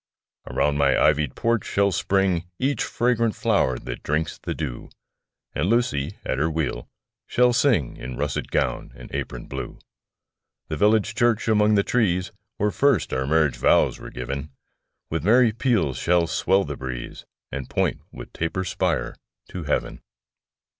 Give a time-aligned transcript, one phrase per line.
[0.49, 4.89] Around my ivy'd porch shall spring Each fragrant flower that drinks the dew;
[5.53, 6.89] And Lucy, at her wheel,
[7.27, 9.77] shall sing In russet gown and apron blue.
[10.69, 14.49] The village church, among the trees, Where first our marriage vows were giv'n,
[15.11, 19.13] With merry peals shall swell the breeze, And point with taper spire
[19.49, 20.01] to heav'n.